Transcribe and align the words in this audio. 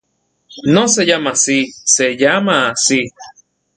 No 0.63 0.87
se 0.87 1.05
llama 1.05 1.29
así. 1.29 1.71
Se 1.85 2.17
llama 2.17 2.71
así. 2.71 3.03